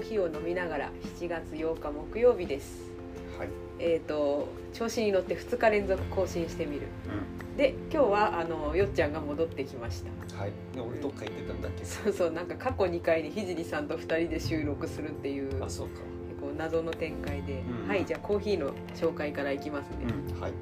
[0.00, 2.90] ーヒーを飲みながら7月8日木曜日です。
[3.38, 3.48] はい、
[3.78, 6.82] えっ、と調子に乗って2日連続更新してみる。
[7.06, 10.36] うで今日はあのよっちゃんが戻ってきました。
[10.36, 10.52] ん、はい。
[10.74, 11.84] で俺どっか行ってたんだっけ？
[11.84, 16.00] そうそうなんか過去2回に聖さんと2人で収録するっていうあそうか。
[16.28, 17.88] 結構謎の展開で、うん。
[17.88, 19.96] はいじゃあコーヒーの紹介からいきますね、
[20.34, 20.50] うんはい。
[20.50, 20.56] うん。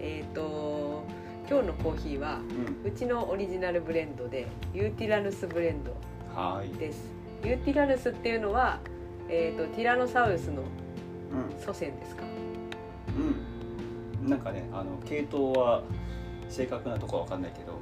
[0.00, 1.04] えっ、と
[1.50, 2.40] 今日のコーヒーは
[2.84, 2.90] うん。
[2.90, 5.94] うちのオリジナルブレンドでユーティラヌスブレンド
[6.34, 6.68] はい。
[6.78, 8.80] ですユーティラヌスっていうのは、
[9.28, 10.64] えー、とティラノサウルスのう
[11.64, 12.22] 祖先ですか？
[12.24, 12.26] ん
[14.24, 14.30] うん。
[14.30, 15.82] なんかねあの系統は
[16.48, 17.76] 正確なとこは分かんないけどう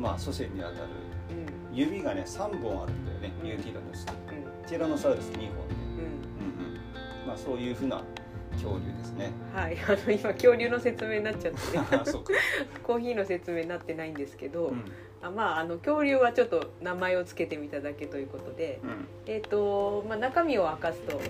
[0.00, 0.76] まあ祖先にあたる。
[0.76, 1.76] んうん。
[1.76, 3.48] 指がね3本あるんだよね、うん。
[3.48, 4.12] ユーティラヌスって。
[4.34, 4.68] うん。
[4.68, 5.48] ティラノサウルス2本で、うん。
[5.48, 5.58] うんう
[7.24, 8.02] ん、まあそういうふうな
[8.52, 9.32] 恐竜ですね。
[9.54, 9.76] はい。
[9.78, 11.58] あの今恐竜の説明になっちゃって。
[12.82, 14.84] コーヒーの説明になってないんですけど、うん
[15.22, 19.06] あまああの恐竜はちょっと名前を付けてみただけということで、うん。
[19.26, 21.20] えっ、と、まあ、中身を明かすと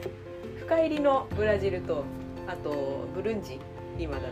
[0.60, 2.04] 深入りのブラジルと
[2.48, 3.60] あとブルンジ
[3.98, 4.28] 今だと、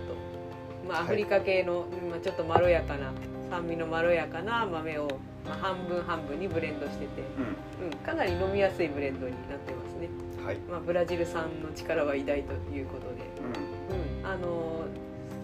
[0.89, 1.05] まあ、はい。
[1.05, 3.13] アフリカ系の、まあ、ちょっとまろやかな
[3.51, 5.09] 酸味のまろやかな豆を、
[5.45, 7.23] まあ、半分半分にブレンドしてて、
[7.81, 10.09] ううん、かなり飲みやすいブレンドになってますね、
[10.43, 13.25] ん、はい、まあ、ブラジル産の力は偉大ということで、
[13.91, 14.85] うん、うん、あの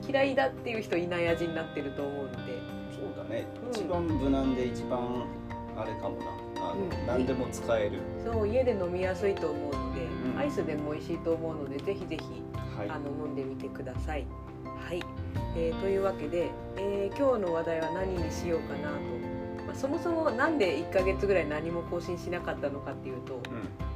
[0.08, 2.52] 嫌いだっていう人いない味になってると思うので
[3.26, 3.70] ね、うん。
[3.70, 5.24] 一番無難で一番
[5.76, 6.70] あれかもな。
[6.70, 7.06] あの、うん。
[7.06, 8.00] 何でも使える。
[8.24, 10.38] そう家で飲みやすいと思うので、うん。
[10.38, 12.24] アイスでも美味しいと思うのでぜひぜひ
[12.76, 12.90] はい。
[12.90, 14.26] あの飲んでみてください。
[14.86, 15.02] はい、
[15.56, 23.40] えーというわけで、えー今日の話題は何にしようかなと、まあ、そもそもなんで1ヶ月ぐらい何も更新しなかったのかっていうとう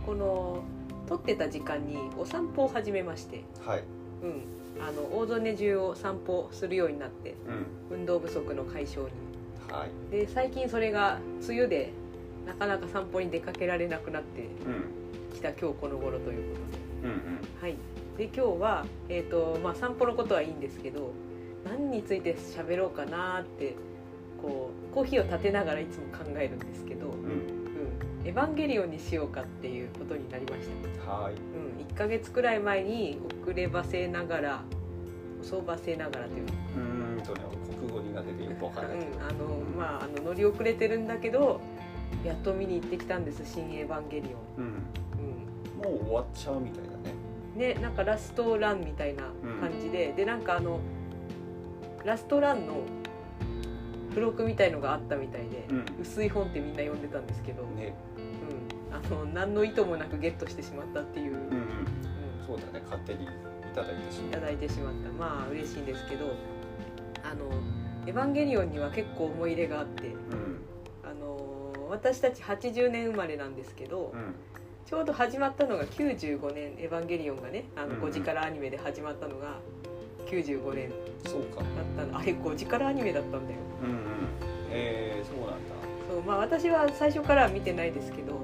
[0.07, 0.63] この
[1.07, 3.85] 撮ってた時間にお散歩を始めまして、んはい。
[4.23, 4.43] うん、
[4.87, 7.35] あの大曽根中を散歩するようになって
[7.91, 7.99] うん。
[7.99, 9.13] 運動不足の解消に。
[9.71, 10.11] はい。
[10.11, 11.93] で最近それが梅雨で
[12.47, 15.35] なかなか散歩に出かけられなくなってうん。
[15.35, 16.61] きた今日この頃というこ
[17.03, 17.09] とで。
[17.09, 17.41] うんうん。
[17.61, 17.77] はい、
[18.19, 21.13] で今日は、えーとまあ、散歩のことはいいんですけど
[21.65, 23.75] 何について喋ろうかなって
[24.41, 27.13] こうコーヒーを立てながらいつも考えるんですけど、うん。
[27.13, 27.61] うん
[28.25, 30.69] エヴァンゲリオンにしようかっていうことになりまし
[31.07, 31.35] た、はい。
[31.35, 34.63] うん、1ヶ月くらい前に遅ればせながら
[35.43, 36.47] 遅ばせながらという。
[36.47, 37.41] か、うーんとね
[37.79, 38.99] 国語苦手でよくわかんない。
[38.99, 39.47] けど、うんあの
[39.79, 41.61] まあ、あの乗り遅れてるんだけど
[42.25, 44.65] やっと見に行ってきたんです「新エヴァンゲリオン」
[45.81, 47.15] うん、もう終わっちゃうみたいだね。
[47.55, 49.25] うん、ねなんかラストランみたいな
[49.61, 50.81] 感じで、でなんかあの
[52.05, 52.75] ラストランの
[54.11, 55.85] 付録みたいのがあったみたいで、うん。
[56.03, 57.95] 薄い本ってみんな読んでたんですけど、ね。
[58.91, 61.43] うん、あの何の意図もなくゲットしてしまったっていう、うんうん。
[61.43, 61.71] うん。
[62.47, 62.83] そうだね。
[62.85, 63.29] 勝手にい
[63.75, 65.13] ただいてしまいただいてしまった。
[65.13, 66.27] まあ嬉しいんですけど
[67.23, 67.51] あの
[68.07, 70.61] 「エヴァンゲリオン」には結構思い入れがあってううん。
[71.09, 74.35] あの私たち80年生まれなんですけど、うん。
[74.87, 78.03] ちょうど始まったのが95年「エヴァンゲリオン」がねあのうんうん。
[78.09, 79.61] 5時からアニメで始まったのが
[80.31, 80.91] 95年。
[81.27, 81.57] そうか。
[81.57, 81.65] だ
[82.05, 82.19] ったの。
[82.19, 83.59] あれ5時からアニメだったんだよ。
[83.83, 83.97] うんうん。
[84.71, 85.55] えー、そうなんだ。
[86.09, 88.37] そうまあ私は最初からは見てないですけど、う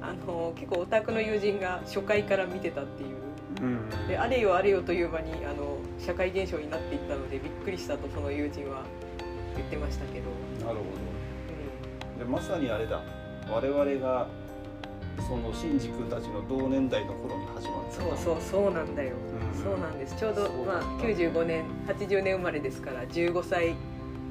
[0.00, 3.64] あの結構オタクの友人が初回から見てたっていう。
[3.64, 4.08] んうん。
[4.08, 8.84] であれよあれよという間にあの社会現象になっていったのでびっくりしたとその友人は。
[9.56, 10.84] 言ってましたけど、なるほう
[12.18, 13.00] どでまさにあれだ。
[13.48, 14.26] 我々が
[15.28, 17.43] そのシンジ君たちの同年代の頃に
[17.94, 19.14] そうそうそうなんだよ、
[19.54, 19.62] うん。
[19.62, 20.16] そうなんです。
[20.16, 23.74] ちょうどまあ、95年80年生まれですから15歳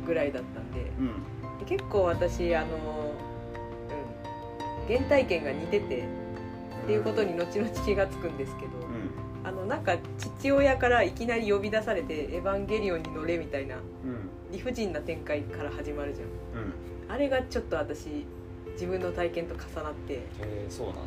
[0.06, 0.92] ぐらいだったんで。
[1.00, 1.24] うん。
[1.60, 2.68] で結構私あの、
[4.88, 6.00] うん、原体験が似てて
[6.84, 9.48] っていうことに後々気がつくんですけど、うん。
[9.48, 13.82] あのなんか父親からいきなり呼び出されて「エヴァンゲリオンに乗れ」みたいなうん。
[14.52, 16.28] 理不尽な展開から始まるじゃん。
[16.28, 16.74] うん。
[17.10, 18.26] あれがちょっと私
[18.74, 21.02] 自分の体験と重なって、えー、そうなんだ。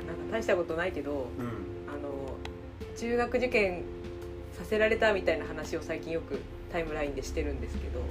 [0.00, 1.69] うん、なんか大したことないけどうん
[3.00, 3.82] 中学受験
[4.52, 6.38] させられたみたいな話を最近よく
[6.70, 8.02] タイムラインでしてるんですけど、う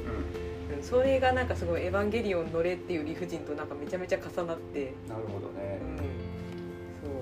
[0.75, 5.79] うん、それがなんかすごい「エヴァンゲリオン乗れ」っていう理不尽となんかめちゃめちゃ重なって、んなるほどね。
[5.79, 6.03] うん、そ
[7.05, 7.17] う。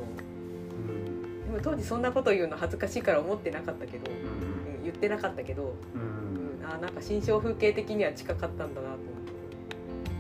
[0.89, 1.43] うん。
[1.43, 4.77] でも当時そんなこと言うの恥ずかしいから思ってなかったけど、うん。
[4.77, 6.61] うん、言ってなかったけど、うん。
[6.61, 8.95] うん、あーなんか心象風景的には近かったんだなと思っ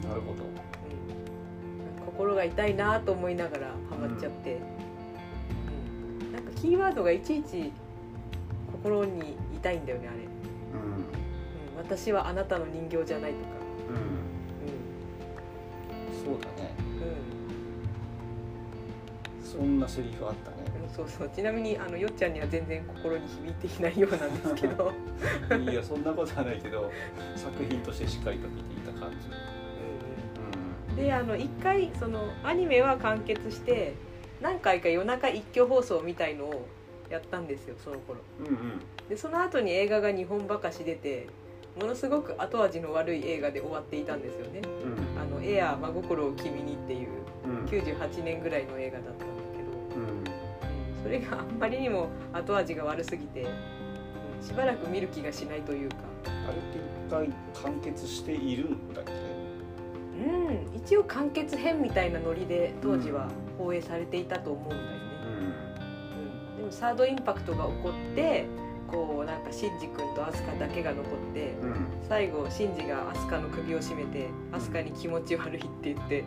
[0.01, 0.43] て、なるほど。
[0.43, 4.59] うん、心が痛いなと思いながらハマっちゃって、
[6.61, 7.71] キーワードがいちいち
[8.71, 10.25] 心に痛いんだよねあれ、うん。
[10.25, 11.05] うん、
[11.77, 13.45] 私はあなたの人形じゃないとか、
[13.89, 14.17] うん。
[16.25, 16.73] そうだね。
[19.41, 19.45] うん。
[19.45, 20.57] そんなセリフあったね。
[20.83, 21.29] うん、そうそう。
[21.29, 24.91] ちなみにあのよっちゃんには全然心に響いていないようなんですけど、
[25.71, 26.91] いやそんなことはないけど
[27.35, 29.17] 作品としてしっかりと見ていた感じ。
[30.89, 30.95] うん。
[30.95, 33.93] であの一回そのアニメは完結して
[34.41, 36.67] 何回か夜中一挙放送みたいのを
[37.09, 38.19] やったんですよその頃。
[38.39, 38.55] うんうん。
[39.09, 41.27] でその後に映画が2本ばかし出て
[41.79, 44.61] ものすごく後味の悪い映画で終わっていたんですよね。
[44.83, 47.07] うん「あのエアー真心を君に」っていう
[47.45, 47.65] うん。
[47.65, 49.25] 98年ぐらいの映画だったんだ
[49.55, 50.01] けど。
[50.01, 51.03] うん。
[51.03, 53.47] それがあんまりにも後味が悪すぎて、うん
[54.39, 55.95] しばらく見る気がしないというか。
[56.47, 59.11] あれって一回完結しているんだっけ？
[59.11, 64.87] うん一応完結編みたいなノリで当時は放映されていたと思うんだよね、
[66.51, 66.57] うん。
[66.57, 68.45] でもサードインパクトが起こって
[68.87, 71.71] こうなんかシンジ君とアスカだけが残ってうん。
[71.71, 71.75] うん
[72.07, 76.23] 最後シンジがアスカの首を絞めてアスカに気持ち悪いって言って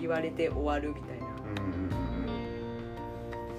[0.00, 1.26] 言われて終わるみたいな。
[1.26, 1.90] うんうんうん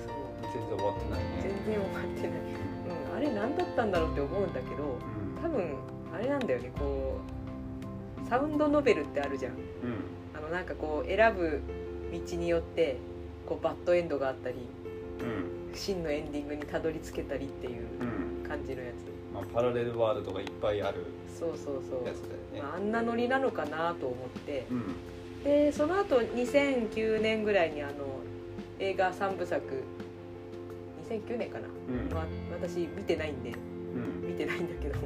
[0.01, 0.11] そう。
[0.51, 1.29] 全然終わってないね。
[1.39, 4.97] 全然終わってない、うん、あれ何だったんだろうって思うんだけど
[5.43, 5.75] 多分
[6.15, 6.71] あれなんだよね。
[6.79, 7.19] こ
[8.25, 9.51] うサウンドノベルってあるじゃん。
[9.51, 9.59] うん。
[10.35, 11.61] あのなんかこう選ぶ
[12.11, 12.97] 道によって
[13.45, 14.55] こうバッドエンドがあったり
[15.21, 15.75] うん。
[15.75, 18.47] 真のエンディングにたどり着けたりっていううん。
[18.47, 19.33] 感じのやつ。
[19.33, 21.05] まあパラレルワールドがいっぱいある。
[21.39, 22.61] そうそうそう、やつだよね。
[22.61, 24.65] まあ、あんなノリなのかなと思って。
[24.69, 24.95] うん。
[25.43, 27.93] でその後2009年ぐらいにあの
[28.79, 29.61] 映画3部作
[31.09, 32.13] 2009年かな、うん。
[32.13, 32.25] まあ、
[32.61, 34.29] 私見てないんでうん。
[34.29, 35.03] 見てないんだけど、うん、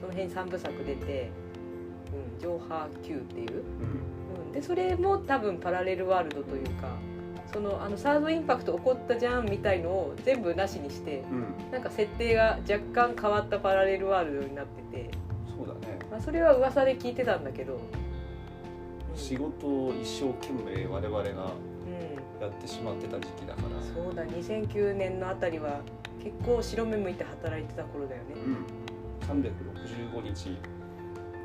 [0.00, 1.30] その辺3部作出て
[2.34, 3.62] 「うん、ジョーハー Q」っていう、
[4.52, 6.96] でそれも多分パラレルワールドというか
[7.52, 11.70] そのあのサードインパクト起こったじゃんみたいのを全部なしにしてうん。
[11.72, 15.10] なんか設定が若干変わったパラレルワールドになってて、
[15.56, 15.98] そうだね。
[16.10, 19.16] まあ、それは噂で聞いてたんだけど、うん。
[19.16, 24.02] 仕事を一生懸命我々がうん、やってしまってた時期だから。
[24.04, 25.80] そうだ2009年のあたりは
[26.22, 28.66] 結構白目向いて働いてた頃だよね、うん。
[29.26, 30.58] 365日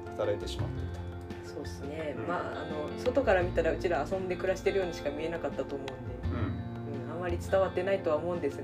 [0.08, 1.11] 働いてしまっていた
[1.54, 2.28] そうっすね、うん。
[2.28, 5.94] まああの外から見たらうちら遊んで暮らしてるようにしか見えなかったと思うんで、
[6.24, 7.06] うん。
[7.06, 8.64] うん、あまり伝わってないとは思うんですが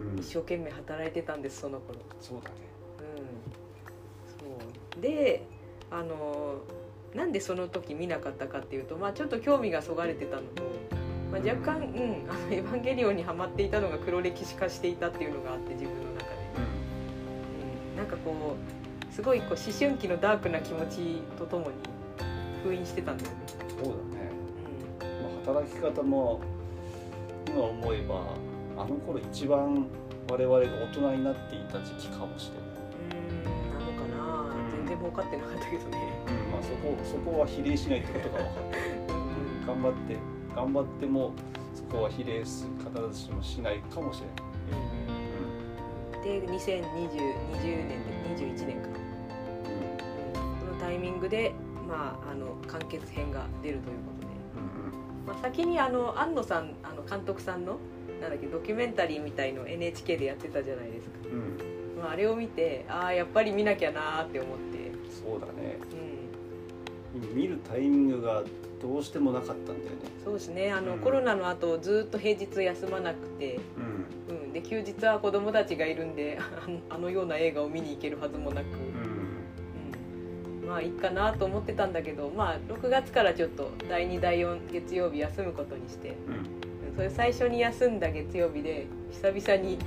[0.00, 0.18] うん。
[0.18, 2.00] 一生懸命働いてたんですその頃。
[2.20, 2.56] そうだね。
[2.98, 4.58] うん。
[4.58, 5.00] そう。
[5.00, 5.46] で
[5.90, 6.60] あの
[7.14, 10.62] なんでその時見なかったかっていうと、まあ、ちょっと興味がそがれてたのと、
[11.32, 16.36] まあ、若干、うん、あのエヴァンゲリオンにはまっていたのが黒歴史化していたっていうのがあって自分の中で、
[17.90, 18.56] うん、なんかこ
[19.10, 21.72] うすごいこう思春期のダークな気持ちとともに
[22.62, 23.36] 封印してたんだよね、
[23.82, 24.30] そうだね、
[25.44, 26.40] まあ、働き方も
[27.46, 28.34] 今思えば
[28.76, 29.86] あの頃一番
[30.30, 32.70] 我々が大人になっていた時期かもしれない。
[33.10, 34.54] うん、なのかな。
[34.70, 35.96] 全然儲かってなかったけどね、
[36.52, 38.54] まあ、そこそこは比例しないってことが分かっ
[39.08, 39.82] た、うん。
[39.82, 40.16] 頑張って
[40.54, 41.32] 頑張っても
[41.74, 44.32] そこは比例す必ずしもしないかもしれな
[46.22, 47.94] い、で2020 20年で
[48.36, 48.88] 21年か。
[50.60, 51.52] このタイミングで、
[51.90, 54.32] まあ、あの完結編が出るということで、
[55.26, 57.78] まあ、先にあの安野さんあの監督さんの
[58.20, 61.32] なんだっけドキュメンタリーみたいの NHK でやってたじゃないですか、うん。
[61.32, 65.78] うん、まあ、あれを見てああやっぱり見なきゃなーって思って、そうだね。
[67.14, 68.44] うん、見るタイミングが
[68.80, 69.86] どうしてもなかったんだよね。
[70.22, 70.70] そうですね。
[70.70, 71.00] あの、うん。
[71.00, 73.58] コロナの後ずっと平日休まなくて、
[74.28, 74.36] うん。
[74.36, 78.89] うん、で休日は子供たちがいるんであのあのような映画を見に行けるはずもなく、うんうん、
[80.70, 86.10] まあいいかなと思ってたんだけどまあ6月からちょっと第2第4月曜日休むことにして。
[86.10, 86.94] うん。
[86.94, 89.78] それ最初に休んだ月曜日で久々に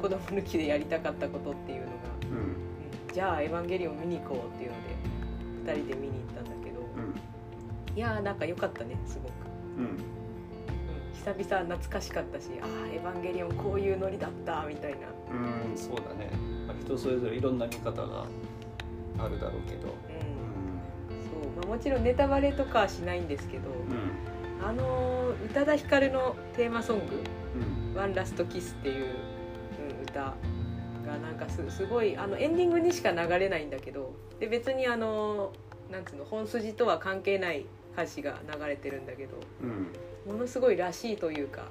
[0.00, 1.92] 子供抜きでやりたかったことっていうのが、
[2.30, 2.36] うん。
[2.36, 2.56] うん
[3.12, 4.76] じゃあ「エヴァンゲリオン」見に行こうっていうの
[5.64, 6.80] で2人で見に行ったんだけど。
[6.80, 7.96] うん。
[7.96, 9.32] いやーなんか良かったねすごく、
[9.78, 9.84] うん。
[9.84, 9.96] うん、
[11.12, 14.98] 久々懐かしかったしああエヴァンゲリオンこういうノリだったみたいな。
[15.32, 16.30] うんそうだね、
[16.68, 18.26] まあ、人それぞれいろんな見方が
[19.18, 19.94] あるだろうけど
[21.70, 24.66] もちろんネタバレとかはしないんですけど、うん。
[24.66, 27.04] あのー宇多田ヒカルのテーマソング
[27.54, 30.34] うん「ワンラストキスっていう、うん、歌が
[31.22, 35.52] なんかすすごいあのエンディングにしか流れないんだけどで別にあの
[35.90, 40.32] なんつうの本筋とは関係ない歌詞が流れてるんだけどうん。
[40.32, 41.62] ものすごいらしいというか、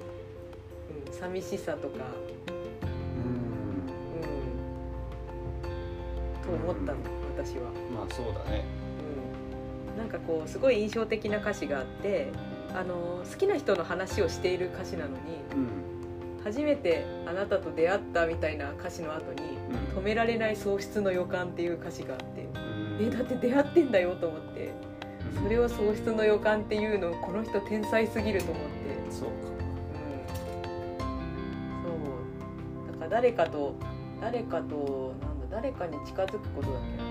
[1.06, 1.96] うん、寂しさとか、
[2.48, 2.50] う
[3.20, 3.34] ん。
[6.48, 6.98] うん、と思ったの
[7.36, 7.70] 私は。
[7.94, 8.64] まあそうだね。
[8.74, 8.79] うん、
[10.00, 12.32] なんかこうすごい印象的な歌詞があって
[12.74, 15.16] あの好きな人の話をしている歌詞なのに
[15.54, 15.68] うん。
[16.42, 19.58] 初めてあなたと出会ったみたいな歌詞の後に
[19.92, 19.98] うん。
[19.98, 23.06] 止められない喪失の予感っていう歌詞があってうん。
[23.06, 24.72] えだって出会ってんだよと思って
[25.42, 28.70] それを喪失の予感っていうのこの人天才すぎると思って、
[29.10, 29.28] そうか。
[29.28, 29.50] うん、
[31.84, 31.88] そ
[32.88, 32.92] う。
[32.92, 33.74] だから誰かと
[34.20, 37.04] 誰かとなんだ誰かに近づくことだっけな。
[37.04, 37.09] うん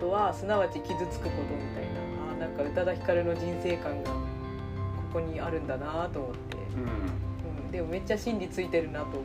[0.00, 2.00] ことはすなわち傷つくことみたいな
[2.32, 4.16] あーなんか宇多田ヒカルの人生観がこ
[5.12, 6.56] こにあるんだなと思って、
[7.64, 9.22] うん、でもめっちゃ真理ついてるなと思っ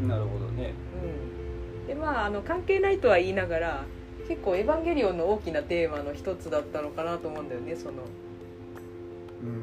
[0.00, 0.06] た。
[0.06, 0.72] なるほどね。
[1.80, 3.84] うん、でまああの関係ないとは言いながら
[4.28, 7.92] 結構「エヴァンゲリオン」の大きなテーマの一つだったのかなと思うんだよねその。
[9.42, 9.62] うんうん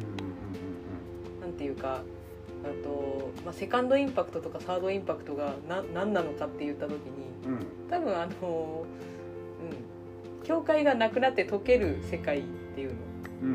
[1.41, 2.01] なんていうか
[2.63, 6.99] あと、まあ、セカンドインパクトとかサードインパクトがな何なのかって言った時に
[7.45, 7.53] うん。
[7.53, 9.10] うん多分あのうん
[10.51, 12.41] 境界がなくなって解ける世界っ
[12.75, 12.95] ていうの、
[13.43, 13.49] うん。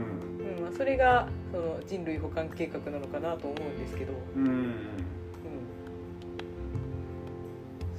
[0.57, 4.47] うんまあ、それがその人類補完計画なのかなと思うんですけど、うん。
[4.47, 4.73] うん、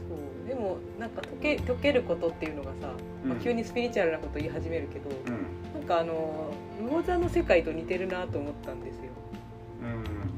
[0.10, 0.48] そう。
[0.48, 2.92] でもなんか解け解けることっていうのがさ、
[3.24, 5.80] まあ、急にスピリチュアルなこと言い始めるけど、うん。
[5.80, 6.51] なんかあの
[6.82, 9.04] 魚座の世界と似てるなと思ったんですよ。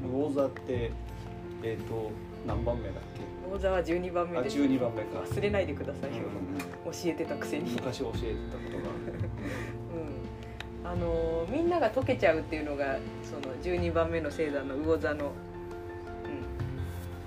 [0.04, 0.12] うん。
[0.12, 0.92] 魚座って
[1.62, 2.10] えっ、と
[2.46, 2.94] 何番目だっ
[3.50, 4.58] 魚座は12番目です。
[4.58, 7.70] 12番目か、忘れないでくださいよ、う教えてたくせに。
[7.70, 8.84] ん、昔教えてたことが
[10.82, 15.30] うん、あのみんなが溶けちゃうっていうのがその12番目の星座の魚座の、うん。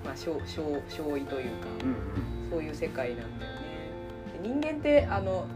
[0.04, 3.58] まあ、勝勝勝意というか、うんそういう世界なんだよね。
[4.42, 5.46] で人間ってあの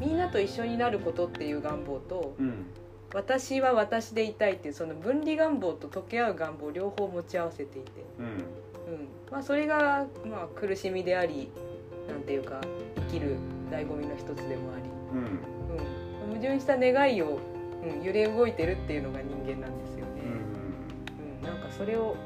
[0.00, 2.66] みんなと一緒になることっていう願望とうんうん。
[3.14, 8.26] 私は私でいたいっていうその分離願望と溶け合う願望両方持ち合わせていて、うん。
[8.26, 9.08] うん。
[9.30, 11.48] まあ、それが、まあ、苦しみであり
[12.08, 12.60] なんていうか
[12.96, 13.36] 生きる
[13.70, 15.40] 醍醐味の一つでもあり、うん。
[16.26, 17.38] うん、矛盾した願いを、
[17.82, 20.54] うん、揺れ動いてるっていうのが人間なんですよね、うんうん
[21.42, 22.16] なんかそれを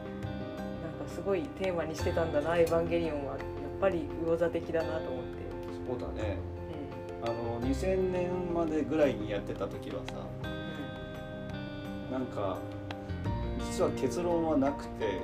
[0.83, 3.37] なんかすごいテーマにしてたんだな「エヴァンゲリオン」は。
[3.37, 3.39] や
[3.79, 5.39] っぱり魚座的だなと思って、
[5.87, 6.37] そうだね。
[7.23, 10.15] あの2000年までぐらいにやってた時はさ
[12.11, 12.59] なんか
[13.59, 15.21] 実は結論はなくて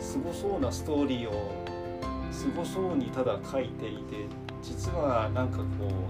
[0.00, 1.61] すごそうなストーリーを
[2.32, 4.26] すごそうにただ書いていて
[4.62, 5.64] 実はなんかこ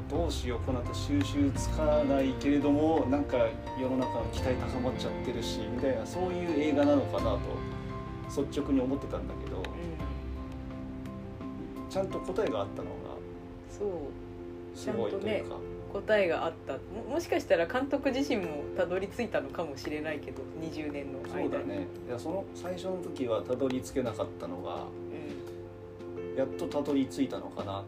[0.08, 3.38] うどうしようこの後収集つかないけれどもなんか
[3.80, 7.40] 世の中の期待高まっちゃってるしみたいなそういう映画なのかなと
[8.42, 9.64] 率直に思ってたんだけどうん
[11.90, 12.92] ちゃんと答えがあったのが
[13.70, 15.56] そうすごいというか。
[15.92, 16.78] 答えがあったも
[17.10, 24.86] もしかしたら監督自身もたどり着いたのかもしれないけど20年の間にそうだねいやその最初の時はたどり着けなかったのが
[26.36, 27.80] やっとたどり着いたのかな。
[27.80, 27.84] うん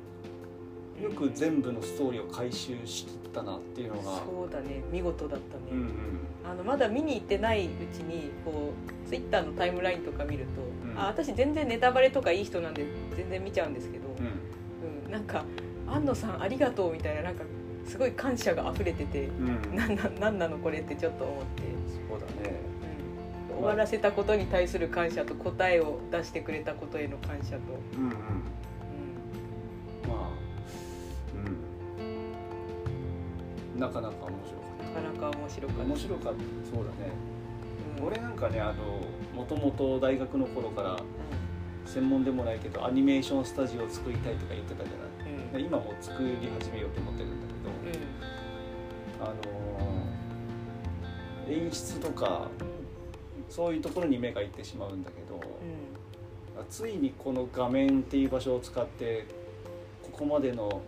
[1.02, 4.02] よく全部のストーリーを回収しきったなっていうのが。
[4.24, 4.82] そうだね。
[4.92, 5.90] 見事だったね、うんうん。
[6.44, 8.72] あのまだ見に行ってないうちにこ
[9.06, 10.98] うツイッターのタイムラインとか見ると、うん。
[10.98, 12.86] あ私全然ネタバレとかいい人なんで
[13.16, 15.06] 全然見ちゃうんですけど、うん。
[15.06, 15.10] うん。
[15.10, 15.44] なんか
[15.88, 17.42] 「安野さんありがとう」みたいななんか
[17.84, 19.74] すごい感謝が溢れててうん。
[19.76, 21.62] なんななんなのこれってちょっと思って、
[22.08, 22.56] そうだね。
[22.63, 22.63] うん
[23.64, 27.60] 終わらせたことに対する感謝と答えを出してくれたことへの感謝と、
[27.96, 28.10] うんうん。
[28.10, 28.14] う
[30.06, 30.28] まあ
[33.74, 33.80] うん。
[33.80, 34.58] なかなか面白
[34.92, 35.82] かん、なかなか面白かった。
[35.82, 36.40] った面白かった。
[36.76, 37.12] そうだね。
[37.98, 38.06] うん。
[38.06, 38.74] 俺なんかねあの
[39.34, 40.98] もともと大学の頃から
[41.86, 44.92] 専門でもないけどアニメーションスタジオを作りたいとか言ってたじゃ
[45.24, 45.34] ない？
[45.34, 45.52] うん。
[45.52, 47.46] で今も作り始めようと思ってるんだ
[47.88, 49.44] けど、あのー
[51.46, 52.48] 演出とか
[53.48, 55.40] そういうところに目がいってしまうんだけど、
[56.70, 59.26] ついにこの画面っていう場所を使って
[60.02, 60.82] ここまでの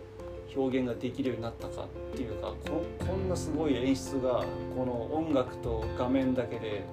[0.55, 4.43] 表現ができるようになったかっていうかここんなすごい演出が
[4.75, 6.83] この音楽と画面だけで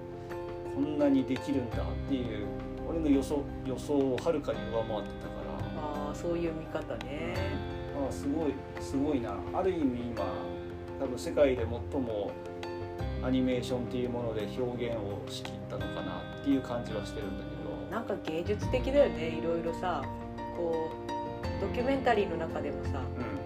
[0.74, 2.46] こんなにできるんだっていう
[2.88, 5.34] 俺の予想予想をはるかに上回ってたか
[5.76, 5.82] ら。
[6.08, 7.34] ああそういう見方ね。
[8.08, 9.36] あすごいすごいな。
[9.54, 10.24] ある意味今
[11.00, 12.30] 多分世界で最も
[13.24, 17.90] アニメーションっていうもので表現をしきったのかなっていう感じはしてるんだけど。
[17.90, 20.02] なんか芸術的だよねいろいろさ。
[20.56, 21.14] こう
[21.60, 23.00] ドキュメンタリーの中でもさ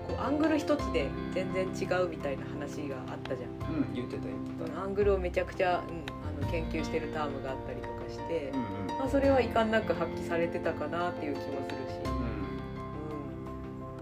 [0.06, 3.50] こうアングル一つで全然違うみたいな話があったじゃん。
[3.70, 4.82] うん、うん、言ってた言ってた。
[4.82, 12.12] アングルをめちゃくちゃ、うん、あの研究してるタームがあったりとかして、うんまあ、それは遺憾なく発揮されてたかなっていう気もするし、うん。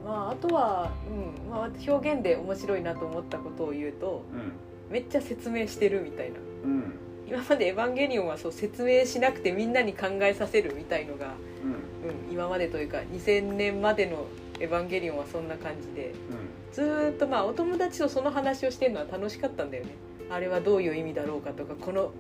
[0.00, 0.06] うん。
[0.06, 4.25] まあ、あとは、うんまあ、表現で面白いなと思ったことを言うと
[4.90, 6.37] めっちゃ説明してるみたいな。
[6.64, 6.71] うん。
[6.71, 11.35] うん今まで「エヴァンゲリオン」はそう説明しなくてみんなに考えさせるみたいのが、
[12.05, 12.11] うん。
[12.11, 14.26] うん、今までというか2000年までの
[14.61, 16.14] 「エヴァンゲリオン」はそんな感じで
[16.73, 19.90] ずーっとまあお友達とその話をしてるのは楽しかったんだよね。
[20.31, 22.12] あれはどういう意味だろうかとかこの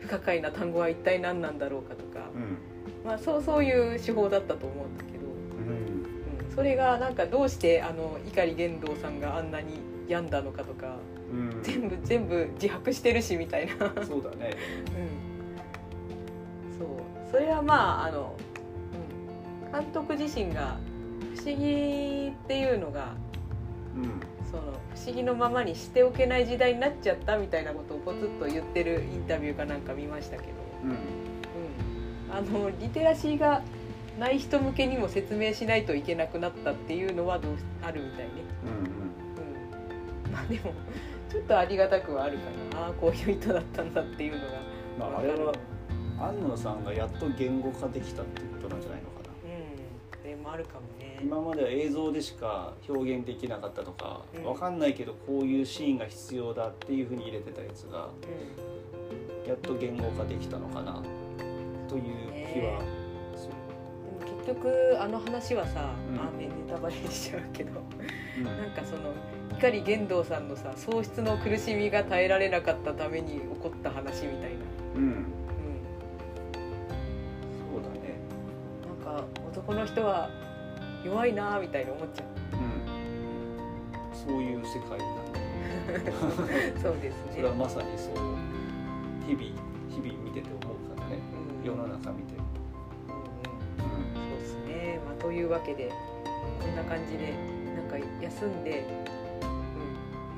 [0.00, 2.58] 不可解な単語は一体何なんだろうかとか、うん。
[3.04, 6.48] まあ、そうそういう手法だったと思うんだけど、うん。
[6.48, 9.78] うん、それがなんかどうしてあの碇玄道さんがあんなに
[10.08, 10.92] 病んだのかとかうん
[11.62, 14.56] 全部全部自白してるしみたいな、うん、そうだね。
[16.78, 16.88] そう。
[17.30, 18.36] それはまああの、
[19.64, 20.78] うん、監督自身が
[21.36, 23.14] 不思議っていうのが
[23.96, 24.20] うん。
[24.50, 24.62] そその
[24.94, 30.48] 不思議のままにしておけない時代になっちゃったみたいなことをポツッと言ってるインタビューかなんか見ましたけど、
[30.84, 30.90] うん。
[30.90, 30.96] うん、
[32.30, 33.62] あのリテラシーが
[34.18, 38.30] ない人向けにも説明しないといけなくなったっていうのはどうあるみたいね、
[38.64, 40.28] うん。
[40.28, 40.72] うん、まあでも
[41.34, 42.44] ちょっとありがたくはあるか
[42.78, 42.84] な。
[42.86, 44.52] ああこういう意図だったんだっていうのが。
[44.96, 45.52] まあ、あれは
[46.20, 49.30] 安野さんがやっと言語化できたっていうことなんじゃないのかな。
[49.44, 50.22] うん。
[50.22, 51.18] それもあるかもね。
[51.20, 54.44] 今までは映像でしか表現できなかったとか、うん。
[54.44, 58.10] わかんないけどこういうシーンが必要だっていうふうに入れてたやつが
[59.42, 59.48] うん。
[59.48, 61.02] やっと言語化できたのかな
[61.88, 62.02] という
[62.54, 62.80] 気は
[63.34, 63.54] する、
[64.20, 66.20] でも結局あの話はさ、うん。
[66.20, 67.80] あねネタバレしちゃうけど。
[68.38, 68.44] うん。
[68.44, 69.12] なんかその
[69.60, 74.56] 碇玄道さんのさ喪失の苦しみが耐えられなかったために起こった話みたいな、
[74.96, 75.26] うん、うん、
[77.72, 78.14] そうだね。
[79.04, 80.28] なんか男の人は
[81.04, 82.26] 弱いなみたいに思っちゃう。
[82.56, 84.14] うん。
[84.14, 85.34] そういう世界なんだ
[86.82, 87.32] そうですね。
[87.32, 88.14] それはまさにそう
[89.26, 89.44] 日々
[89.88, 91.18] 日々見てて思うからね。
[91.60, 91.66] うん。
[91.66, 92.34] 世の中見て。
[92.34, 92.44] うん。
[92.44, 95.90] うんそうですね、まあ、というわけで
[96.60, 97.34] こんな感じで
[97.76, 99.23] なんか休んで「うん、エ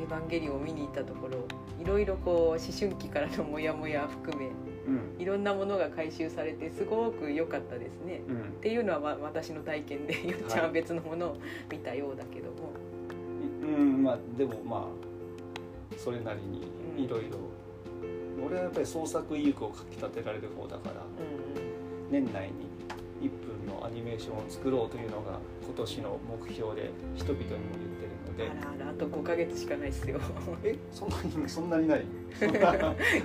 [0.08, 1.38] ヴァンゲリオン」を見に行ったところ
[1.80, 4.50] いろいろこう思春期からのモヤモヤ含め
[4.86, 5.20] うん。
[5.20, 8.22] いろんなものが回収されてすごく良かったですね。
[8.28, 8.36] うん。
[8.36, 11.36] っていうのはま私の体験でよっちゃんは別のものを
[11.70, 12.72] 見たようだけども、
[13.62, 17.04] うんまあでもまあそれなりにうん。
[17.04, 17.38] いろいろ。
[18.44, 22.50] 俺はやっぱり創作意欲をかきたてられる方だからうん年内
[23.20, 23.55] に1分の
[23.86, 28.50] アニメーションを作ろうというのが今年の目標で人々にも言ってるので。
[28.50, 30.20] あらあらあと5ヶ月しかないっすよ。
[30.64, 32.04] えそんなにそんなにない？
[32.38, 32.72] そんな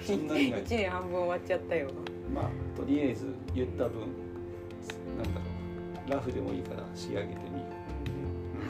[0.06, 0.64] そんなにない。
[0.64, 1.90] 1年半分終わっちゃったよ。
[2.34, 4.02] まあとりあえず言った分
[5.18, 5.46] なんだろ
[6.08, 7.66] うラフでもいいから仕上げてみる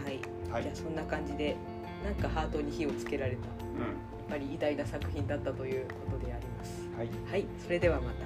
[0.04, 0.20] はい、
[0.52, 0.64] はい。
[0.64, 1.56] じゃあそんな感じで
[2.04, 6.82] なんかハートに火をつけられたやうっぱり偉大な作品だったということであります。
[6.82, 7.10] んはい。
[7.30, 7.46] はい。
[7.64, 8.26] それではまた